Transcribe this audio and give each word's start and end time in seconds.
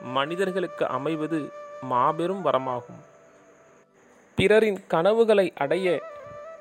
மனிதர்களுக்கு 0.00 0.86
அமைவது 0.86 1.52
மாபெரும் 1.80 2.44
வரமாகும். 2.44 3.02
பிறரின் 4.36 4.78
கனவுகளை 4.86 5.52
அடைய 5.56 6.02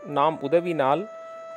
நாம் 0.05 0.39
உதவினால் 0.41 1.09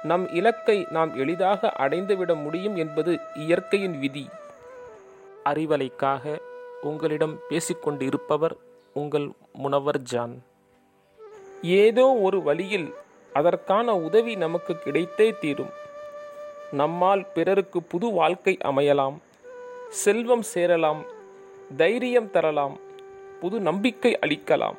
நம் 0.03 0.33
இலக்கை 0.33 0.87
நாம் 0.91 1.17
எளிதாக 1.17 1.73
அடைந்துவிட 1.79 2.43
முடியும் 2.43 2.77
என்பது 2.77 3.19
இயற்கையின் 3.35 3.99
விதி. 3.99 4.29
அறிவலைக்காக 5.45 6.41
உங்களிடம் 6.83 7.39
பேசிக்கொண்டு 7.49 8.05
இருப்பவர் 8.05 8.57
உங்கள் 8.93 9.31
முனவர் 9.53 9.99
ஜான். 9.99 10.43
ஏதோ 11.63 12.07
ஒரு 12.07 12.43
வழியில் 12.43 12.95
அதற்கான 13.33 13.97
உதவி 13.97 14.35
நமக்கு 14.35 14.77
கிடைத்தே 14.85 15.39
தீரும். 15.39 15.71
நம்மால் 16.73 17.27
பிறருக்கு 17.35 17.83
புது 17.83 18.11
வாழ்க்கை 18.11 18.59
அமையலாம். 18.65 19.17
செல்வம் 19.89 20.43
சேரலாம் 20.43 21.05
தைரியம் 21.77 22.31
தரலாம் 22.31 22.79
புது 23.41 23.61
நம்பிக்கை 23.61 24.19
அளிக்கலாம். 24.21 24.77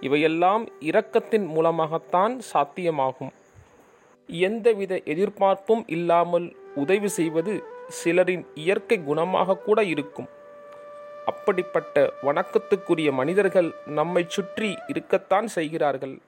இவையெல்லாம் 0.00 0.68
இரக்கத்தின் 0.80 1.46
மூலமாகத்தான் 1.46 2.40
சாத்தியமாகும். 2.52 3.30
எந்தவித 4.26 5.00
எதிர்பார்ப்பும் 5.04 5.84
இல்லாமல் 5.86 6.56
உதவி 6.74 7.08
செய்வது 7.08 7.62
சிலரின் 7.88 8.46
இயற்கை 8.54 8.98
குணமாக 8.98 9.58
கூட 9.58 9.84
இருக்கும். 9.84 10.28
அப்படிப்பட்ட 11.26 12.12
வணக்கத்துக்குரிய 12.22 13.12
மனிதர்கள் 13.12 13.74
நம்மை 13.86 14.24
சுற்றி 14.28 14.78
இருக்கத்தான் 14.86 15.46
செய்கிறார்கள். 15.46 16.18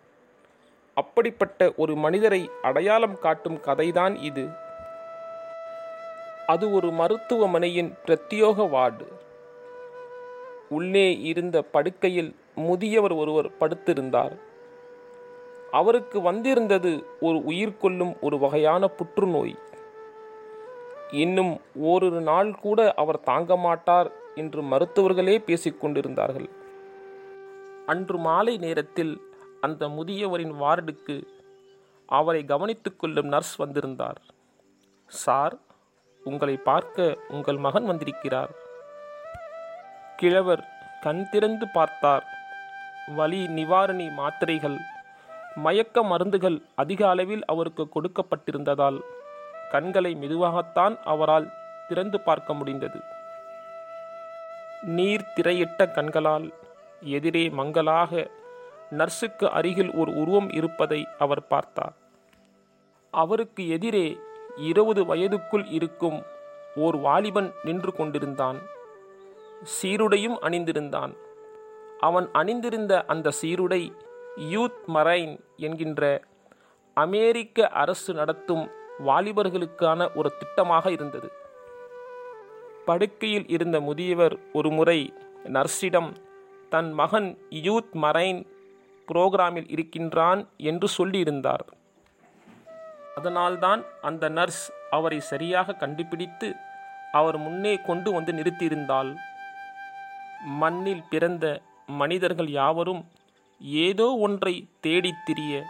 அப்படிப்பட்ட 0.94 1.72
ஒரு 1.76 1.96
மனிதரை 1.96 2.50
அடையாளம் 2.62 3.18
காட்டும் 3.18 3.58
கதைதான் 3.58 4.22
இது. 4.22 4.48
அது 6.46 6.72
ஒரு 6.72 6.90
மருத்துவமனையின் 6.90 7.94
பிரத்யோக 8.06 8.68
வார்டு. 8.68 9.12
உள்ளே 10.70 11.20
இருந்த 11.20 11.62
படுக்கையில் 11.62 12.30
முதியவர் 12.54 13.12
ஒருவர் 13.12 13.48
படுத்திருந்தார். 13.60 14.34
அவருக்கு 15.70 16.20
வந்திருந்தது 16.20 16.92
ஒரு 17.20 17.44
உயிர் 17.44 17.76
கொள்ளும் 17.76 18.14
ஒரு 18.20 18.38
வகையான 18.38 18.88
புற்றுநோய். 18.88 19.56
இன்னும் 21.10 21.52
ஓரிரு 21.74 22.20
நாள் 22.20 22.50
கூட 22.54 22.80
அவர் 22.94 23.20
தாங்க 23.20 23.56
மாட்டார் 23.56 24.10
என்று 24.34 24.62
மருத்துவர்களே 24.62 25.36
பேசிக்கொண்டிருந்தார்கள் 25.46 26.48
அன்று 27.86 28.18
மாலை 28.18 28.56
நேரத்தில் 28.56 29.14
அந்த 29.60 29.88
முதியவரின் 29.88 30.54
வார்டுக்கு 30.60 31.16
அவரை 32.06 32.44
கவனித்துக் 32.44 32.98
கொள்ளும் 32.98 33.26
நர்ஸ் 33.26 33.56
வந்திருந்தார். 33.56 34.20
சார் 35.06 35.56
உங்களை 36.24 36.56
பார்க்க 36.56 37.16
உங்கள் 37.28 37.56
மகன் 37.56 37.84
வந்திருக்கிறார். 37.84 38.52
கிழவர் 40.20 40.62
கண் 41.04 41.22
திறந்து 41.30 41.66
பார்த்தார். 41.68 42.24
வலி 43.18 43.40
நிவாரணி 43.58 44.06
மாத்திரைகள் 44.18 44.78
மயக்க 45.64 46.02
மருந்துகள் 46.02 46.58
அதிக 46.74 47.00
அளவில் 47.08 47.44
அவருக்கு 47.44 47.84
கொடுக்கப்பட்டிருந்ததால் 47.94 48.98
கண்களை 49.72 50.12
மெதுவாகத்தான் 50.22 50.94
அவரால் 51.04 51.46
திறந்து 51.88 52.18
பார்க்க 52.20 52.54
முடிந்தது. 52.54 53.00
நீர் 54.96 55.30
திரையிட்ட 55.36 55.86
கண்களால் 55.96 56.46
எதிரே 57.16 57.44
மங்கலாக 57.58 58.22
நர்ஸுக்கு 58.98 59.46
அருகில் 59.58 59.92
ஒரு 60.00 60.12
உருவம் 60.22 60.50
இருப்பதை 60.58 61.00
அவர் 61.18 61.42
பார்த்தார். 61.46 61.94
அவருக்கு 63.14 63.62
எதிரே 63.76 64.06
இருபது 64.68 65.02
வயதுக்குள் 65.10 65.66
இருக்கும் 65.78 66.18
ஓர் 66.76 66.96
வாலிபன் 67.06 67.50
நின்று 67.64 67.92
கொண்டிருந்தான். 67.94 68.60
சீருடையும் 69.64 70.38
அணிந்திருந்தான். 70.40 71.16
அவன் 71.98 72.28
அணிந்திருந்த 72.32 73.04
அந்த 73.04 73.30
சீருடை 73.30 73.92
யூத் 74.36 74.80
மரைன் 74.94 75.40
என்கின்ற 75.56 76.22
அமெரிக்க 76.94 77.68
அரசு 77.68 78.14
நடத்தும் 78.14 78.70
வாலிபர்களுக்கான 79.06 80.14
ஒரு 80.14 80.32
திட்டமாக 80.38 80.90
இருந்தது. 80.90 81.32
படுக்கையில் 82.84 83.48
இருந்த 83.48 83.80
முதியவர் 83.80 84.38
ஒரு 84.52 84.70
முறை 84.70 85.14
நர்ஸிடம் 85.44 86.14
தன் 86.68 86.92
மகன் 86.92 87.38
யூத் 87.50 87.92
மரைன் 87.92 88.46
புரோகிராமில் 89.12 89.70
இருக்கின்றான் 89.70 90.48
என்று 90.56 90.88
சொல்லியிருந்தார். 90.98 91.64
அதனால்தான் 93.16 93.84
அந்த 94.02 94.28
நர்ஸ் 94.28 94.72
அவரை 94.90 95.20
சரியாக 95.20 95.74
கண்டுபிடித்து 95.74 96.54
அவர் 97.12 97.36
முன்னே 97.36 97.80
கொண்டு 97.80 98.12
வந்து 98.12 98.32
நிறுத்தியிருந்தாள். 98.32 99.16
மண்ணில் 100.44 101.04
பிறந்த 101.10 101.60
மனிதர்கள் 101.86 102.48
யாவரும் 102.48 103.08
ஏதோ 103.60 104.16
ஒன்றை 104.20 104.68
தேடித் 104.80 105.24
திரிய 105.24 105.64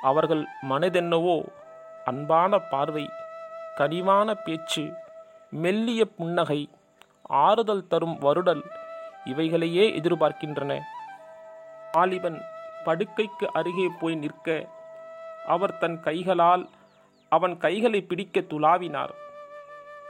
அவர்கள் 0.00 0.46
மனதென்னவோ 0.68 1.44
அன்பான 2.04 2.58
பார்வை 2.58 3.08
கனிவான 3.76 4.34
பேச்சு 4.34 4.92
மெல்லிய 5.50 6.04
புன்னகை 6.04 6.70
ஆறுதல் 7.22 7.86
தரும் 7.86 8.18
வருடல் 8.18 8.62
இவைகளையே 9.24 9.90
எதிர்பார்க்கின்றன. 9.90 10.80
வாலிபன் 11.92 12.42
படுக்கைக்கு 12.84 13.44
அருகே 13.52 13.90
போய் 14.00 14.14
நிற்க 14.14 14.68
அவர் 15.46 15.78
தன் 15.78 16.00
கைகளால் 16.00 16.68
அவன் 17.28 17.56
கைகளை 17.56 18.02
பிடிக்க 18.02 18.40
துளாவினார் 18.40 19.10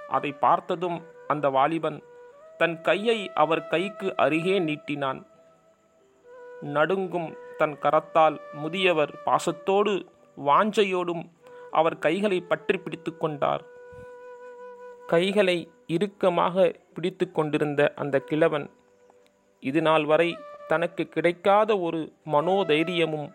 அதை 0.09 0.33
பார்த்ததும் 0.33 1.03
அந்த 1.29 1.49
வாலிபன் 1.49 2.03
தன் 2.59 2.77
கையை 2.81 3.19
அவர் 3.43 3.63
கைக்கு 3.73 4.09
அருகே 4.25 4.57
நீட்டினான். 4.69 5.21
நடுங்கும் 6.75 7.31
தன் 7.59 7.77
கரத்தால் 7.85 8.37
முதியவர் 8.63 9.13
பாசத்தோடு 9.27 9.95
வாஞ்சையோடும் 10.39 11.25
அவர் 11.71 11.97
கைகளை 11.99 12.39
பற்றி 12.41 12.77
பிடித்து 12.79 13.13
கொண்டார். 13.17 13.63
கைகளை 15.13 15.59
இறுக்கமாக 15.87 16.65
பிடித்து 16.95 17.27
கொண்டிருந்த 17.31 17.81
அந்த 18.03 18.17
கிழவன் 18.29 18.67
இது 19.63 19.81
நாள் 19.83 20.05
வரை 20.05 20.31
தனக்கு 20.71 21.03
கிடைக்காத 21.15 21.71
ஒரு 21.87 22.01
மனோதைரியமும் 22.35 23.29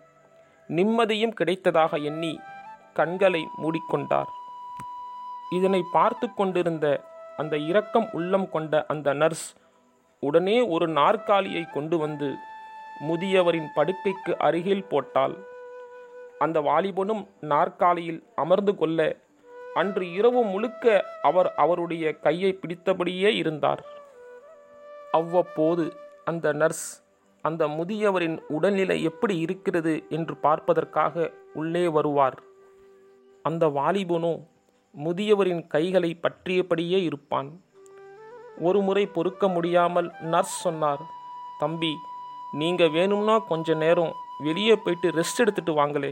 நிம்மதியும் 0.69 1.37
கிடைத்ததாக 1.39 2.01
எண்ணி 2.09 2.33
கண்களை 2.93 3.41
மூடிக்கொண்டார். 3.61 4.31
இதனை 5.57 5.81
பார்த்து 5.91 6.27
கொண்டிருந்த 6.33 6.85
அந்த 7.37 7.57
இரக்கம் 7.57 8.07
உள்ளம் 8.11 8.49
கொண்ட 8.49 8.85
அந்த 8.87 9.13
நர்ஸ் 9.13 9.47
உடனே 10.23 10.57
ஒரு 10.67 10.87
நாற்காலியை 10.87 11.63
கொண்டு 11.69 11.97
வந்து 11.97 12.29
முதியவரின் 13.07 13.69
படுக்கைக்கு 13.75 14.31
அருகில் 14.37 14.89
போட்டாள். 14.89 15.35
அந்த 16.39 16.57
வாலிபனும் 16.61 17.23
நாற்காலியில் 17.39 18.21
அமர்ந்து 18.35 18.73
கொள்ள 18.75 18.99
அன்று 19.73 20.05
இரவு 20.13 20.41
முழுக்க 20.43 20.85
அவர் 21.21 21.49
அவருடைய 21.55 22.05
கையை 22.19 22.51
பிடித்தபடியே 22.53 23.35
இருந்தார். 23.35 23.81
அவ்வப்போது 25.11 25.85
அந்த 26.25 26.47
நர்ஸ் 26.53 26.87
அந்த 27.45 27.63
முதியவரின் 27.67 28.37
உடல்நிலை 28.47 28.97
எப்படி 29.03 29.35
இருக்கிறது 29.39 29.93
என்று 30.09 30.35
பார்ப்பதற்காக 30.37 31.31
உள்ளே 31.53 31.87
வருவார். 31.87 32.37
அந்த 33.45 33.65
வாலிபனோ 33.67 34.33
முதியவரின் 35.03 35.67
கைகளை 35.67 36.15
பற்றியபடியே 36.15 37.03
இருப்பான். 37.03 37.49
ஒரு 38.59 38.81
முறை 38.81 39.05
பொறுக்க 39.07 39.47
முடியாமல் 39.47 40.13
நர்ஸ் 40.21 40.55
சொன்னார் 40.61 41.01
தம்பி 41.59 41.91
நீங்க 42.51 42.87
வேணும்னா 42.87 43.39
கொஞ்ச 43.39 43.73
நேரம் 43.73 44.13
வெளியே 44.37 44.75
போயிட்டு 44.75 45.09
ரெஸ்ட் 45.09 45.41
எடுத்துட்டு 45.43 45.73
வாங்களே. 45.73 46.11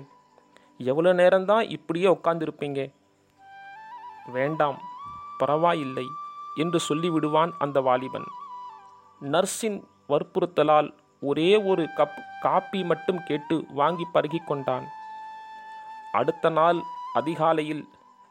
எவ்வளோ 0.77 1.13
நேரம்தான் 1.13 1.69
இப்படியே 1.69 2.07
உட்காந்துருப்பீங்க 2.07 2.93
வேண்டாம் 4.33 4.77
பரவாயில்லை 5.37 6.05
என்று 6.55 6.79
சொல்லிவிடுவான் 6.89 7.51
அந்த 7.57 7.81
வாலிபன். 7.81 8.27
நர்ஸின் 9.21 9.77
வற்புறுத்தலால் 10.09 10.89
ஒரே 11.21 11.63
ஒரு 11.63 11.83
கப் 11.97 12.17
காப்பி 12.41 12.83
மட்டும் 12.83 13.23
கேட்டு 13.23 13.65
வாங்கி 13.73 14.05
பருகி 14.13 14.39
கொண்டான். 14.45 14.87
அடுத்த 16.11 16.49
நாள் 16.49 16.79
அதிகாலையில் 17.13 17.83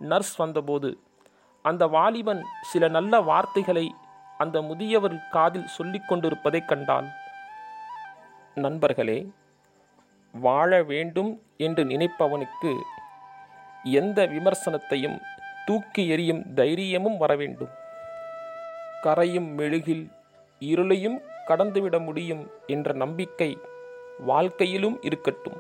நர்ஸ் 0.05 0.37
வந்தபோது 0.37 0.91
அந்த 1.65 1.87
வாலிபன் 1.87 2.43
சில 2.63 2.89
நல்ல 2.89 3.21
வார்த்தைகளை 3.21 3.87
அந்த 4.39 4.57
முதியவர் 4.63 5.17
காதில் 5.31 5.73
சொல்லிக் 5.77 6.09
கொண்டிருப்பதை 6.09 6.61
கண்டாள் 6.65 7.09
நண்பர்களே 8.57 9.19
வாழ 10.35 10.71
வேண்டும் 10.83 11.31
என்று 11.57 11.83
நினைப்பவனுக்கு 11.85 12.73
எந்த 13.99 14.19
விமர்சனத்தையும் 14.27 15.17
தூக்கி 15.67 16.03
எறியும் 16.09 16.43
தைரியமும் 16.55 17.19
வர 17.19 17.33
வேண்டும். 17.37 17.73
கரையும் 19.03 19.49
மெழுகில் 19.59 20.05
இருளையும் 20.61 21.19
கடந்துவிட 21.49 21.97
முடியும் 22.05 22.43
என்ற 22.67 22.93
நம்பிக்கை 23.03 23.51
வாழ்க்கையிலும் 24.27 24.97
இருக்கட்டும். 25.03 25.59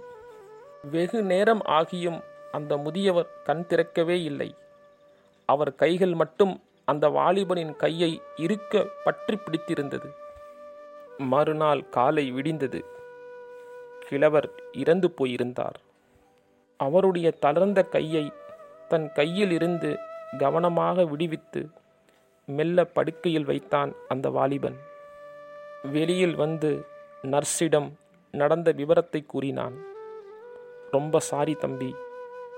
வெகு 0.90 1.20
நேரம் 1.22 1.62
ஆகியும் 1.78 2.18
அந்த 2.54 2.76
முதியவர் 2.76 3.30
கண் 3.44 3.64
திறக்கவே 3.66 4.16
இல்லை. 4.22 4.50
அவர் 5.48 5.72
கைகள் 5.74 6.14
மட்டும் 6.14 6.54
அந்த 6.88 7.08
வாலிபனின் 7.08 7.74
கையை 7.76 8.10
இருக்க 8.36 8.82
பற்றி 9.04 9.36
பிடித்திருந்தது. 9.36 10.08
மறுநாள் 11.32 11.82
காலை 11.88 12.24
விடிந்தது. 12.32 12.80
கிழவர் 14.06 14.48
இறந்து 14.72 15.08
போயிருந்தார். 15.10 15.78
அவருடைய 16.80 17.28
தளர்ந்த 17.44 17.80
கையை 17.94 18.24
தன் 18.88 19.06
கையில் 19.12 19.50
இருந்து 19.50 19.90
கவனமாக 20.38 21.04
விடுவித்து 21.04 21.60
மெல்ல 22.48 22.78
படுக்கையில் 22.96 23.44
வைத்தான் 23.44 23.90
அந்த 24.08 24.28
வாலிபன். 24.30 24.78
வெளியில் 25.92 26.34
வந்து 26.34 26.70
நர்ஸிடம் 27.22 27.88
நடந்த 28.34 28.68
விவரத்தை 28.72 29.20
கூறினான். 29.26 29.76
ரொம்ப 30.90 31.20
சாரி 31.30 31.54
தம்பி. 31.54 31.90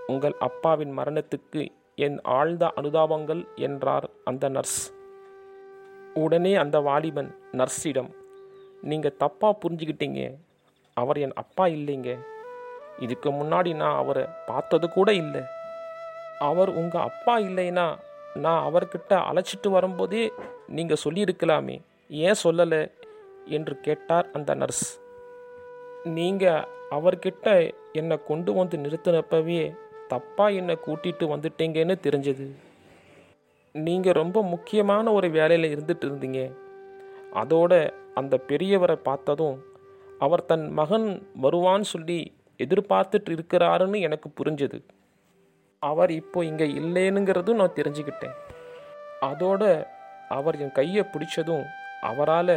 உங்கள் 0.07 0.35
அப்பாவின் 0.39 0.99
மரணத்துக்கு 0.99 1.69
என் 1.97 2.21
ஆழ்ந்த 2.23 2.73
அனுதாபங்கள் 2.77 3.45
என்றார் 3.55 4.11
அந்த 4.25 4.49
நர்ஸ். 4.49 4.95
உடனே 6.15 6.55
அந்த 6.55 6.81
வாலிபன் 6.81 7.35
நர்ஸிடம் 7.53 8.11
நீங்கள் 8.83 9.17
தப்பாக 9.21 9.57
புரிஞ்சுக்கிட்டீங்க 9.69 10.35
அவர் 10.95 11.17
என் 11.17 11.33
அப்பா 11.33 11.67
இல்லைங்க. 11.67 12.19
இதுக்கு 12.99 13.31
முன்னாடி 13.31 13.75
நான் 13.75 13.97
அவரை 13.97 14.27
பார்த்தது 14.47 14.91
கூட 14.91 15.13
இல்லை. 15.13 15.41
அவர் 16.39 16.69
உங்கள் 16.69 17.01
அப்பா 17.01 17.39
இல்லைன்னா 17.39 17.99
நான் 18.35 18.73
அவர்கிட்ட 18.73 19.09
அழைச்சிட்டு 19.09 19.69
வரும்போதே 19.69 20.33
நீங்கள் 20.69 21.03
சொல்லியிருக்கலாமே. 21.05 21.81
ஏன் 22.09 22.35
சொல்லலை? 22.45 22.91
என்று 23.45 23.81
கேட்டார் 23.81 24.31
அந்த 24.33 24.55
நர்ஸ். 24.55 25.01
நீங்கள் 26.05 26.65
அவர்கிட்ட 26.91 27.75
என்னை 27.93 28.21
கொண்டு 28.27 28.53
வந்து 28.53 28.79
நிறுத்தினப்பவே 28.79 29.75
தப்பாக 30.11 30.55
என்னை 30.55 30.77
கூட்டிகிட்டு 30.87 31.25
வந்துட்டீங்கன்னு 31.33 31.95
தெரிஞ்சது. 32.07 32.47
நீங்கள் 33.75 34.19
ரொம்ப 34.23 34.43
முக்கியமான 34.43 35.13
ஒரு 35.13 35.31
வேலையில் 35.31 35.73
இருந்துட்டு 35.75 36.05
இருந்தீங்க. 36.09 36.41
அதோட 37.35 37.73
அந்த 38.15 38.41
பெரியவரை 38.49 38.97
பார்த்ததும் 39.03 39.57
அவர் 40.19 40.45
தன் 40.45 40.73
மகன் 40.73 41.29
வருவான்னு 41.43 41.87
சொல்லி 41.95 42.19
எதிர்பார்த்துட்டு 42.59 43.31
இருக்கிறாருன்னு 43.31 44.01
எனக்கு 44.01 44.31
புரிஞ்சது. 44.39 44.79
அவர் 45.79 46.11
இப்போ 46.11 46.45
இங்கே 46.45 46.67
இல்லைனுங்கிறதும் 46.81 47.61
நான் 47.61 47.77
தெரிஞ்சுக்கிட்டேன். 47.77 48.37
அதோட 49.21 49.63
அவர் 50.29 50.57
என் 50.59 50.73
கையை 50.73 51.05
பிடிச்சதும் 51.13 51.65
அவரால் 52.01 52.57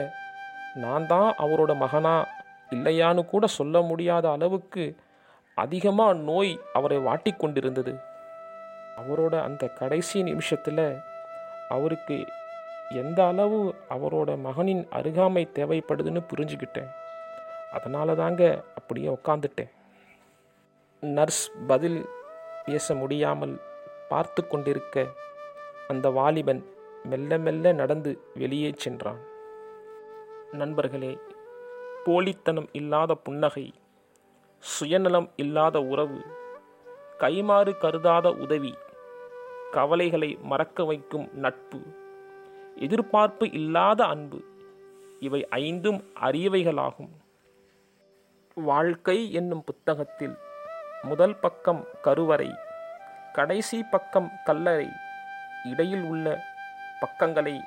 நான் 0.75 1.07
தான் 1.07 1.36
அவரோட 1.38 1.72
மகனா 1.75 2.25
இல்லையான்னு 2.72 3.22
கூட 3.25 3.48
சொல்ல 3.48 3.81
முடியாத 3.81 4.31
அளவுக்கு 4.31 4.95
அதிகமாக 5.60 6.20
நோய் 6.30 6.52
அவரை 6.74 6.98
வாட்டி 7.00 7.32
கொண்டிருந்தது 7.34 7.94
அவரோட 9.00 9.36
அந்த 9.42 9.64
கடைசி 9.80 10.18
நிமிஷத்தில் 10.24 10.84
அவருக்கு 11.70 12.18
எந்த 13.02 13.20
அளவு 13.28 13.60
அவரோட 13.90 14.30
மகனின் 14.42 14.84
அருகாமை 14.92 15.44
தேவைப்படுதுன்னு 15.56 16.22
புரிஞ்சுக்கிட்டேன் 16.32 16.90
அதனால 17.72 18.16
தாங்க 18.16 18.44
அப்படியே 18.78 19.10
உட்காந்துட்டேன் 19.10 19.72
நர்ஸ் 21.02 21.44
பதில் 21.68 22.00
பேச 22.66 22.96
முடியாமல் 22.96 23.56
பார்த்து 24.10 24.42
கொண்டிருக்க 24.48 25.06
அந்த 25.88 26.08
வாலிபன் 26.10 26.64
மெல்ல 27.04 27.38
மெல்ல 27.38 27.72
நடந்து 27.72 28.12
வெளியே 28.36 28.70
சென்றான். 28.78 29.22
நண்பர்களே 30.52 31.12
போலித்தனம் 32.06 32.70
இல்லாத 32.72 33.14
புன்னகை 33.26 33.66
சுயநலம் 34.60 35.32
இல்லாத 35.36 35.82
உறவு 35.82 36.26
கைமாறு 37.18 37.78
கருதாத 37.78 38.32
உதவி 38.32 38.78
கவலைகளை 39.72 40.38
மறக்க 40.42 40.84
வைக்கும் 40.84 41.30
நட்பு 41.34 41.80
எதிர்பார்ப்பு 42.76 43.52
இல்லாத 43.52 44.06
அன்பு 44.06 44.44
இவை 45.20 45.48
ஐந்தும் 45.48 46.04
அரியவைகளாகும். 46.22 47.10
வாழ்க்கை 48.54 49.32
என்னும் 49.34 49.64
புத்தகத்தில் 49.64 50.38
முதல் 51.02 51.36
பக்கம் 51.36 51.86
கருவறை 52.02 52.56
கடைசி 53.34 53.84
பக்கம் 53.84 54.32
கல்லறை 54.46 54.88
இடையில் 55.64 56.04
உள்ள 56.04 56.42
பக்கங்களை 57.00 57.62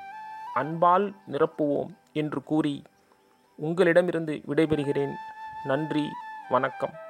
அன்பால் 0.53 1.13
நிரப்புவோம் 1.31 1.93
என்று 2.13 2.43
கூறி 2.43 2.81
உங்களிடமிருந்து 3.55 4.41
விடைபெறுகிறேன். 4.47 5.13
நன்றி. 5.63 6.07
வணக்கம். 6.49 7.02